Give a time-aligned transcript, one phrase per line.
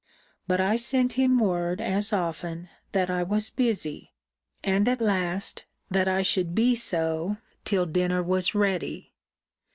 [0.47, 4.13] But I sent him word as often, that I was busy;
[4.63, 9.13] and at last, that I should be so, till dinner was ready.